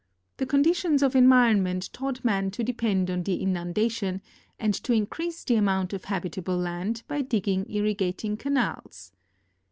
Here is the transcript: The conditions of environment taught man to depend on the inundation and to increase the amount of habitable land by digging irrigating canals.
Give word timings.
The 0.37 0.47
conditions 0.47 1.03
of 1.03 1.15
environment 1.15 1.91
taught 1.93 2.25
man 2.25 2.49
to 2.57 2.63
depend 2.63 3.11
on 3.11 3.21
the 3.21 3.35
inundation 3.39 4.23
and 4.57 4.73
to 4.73 4.93
increase 4.93 5.43
the 5.43 5.57
amount 5.57 5.93
of 5.93 6.05
habitable 6.05 6.57
land 6.57 7.03
by 7.07 7.21
digging 7.21 7.69
irrigating 7.71 8.35
canals. 8.35 9.11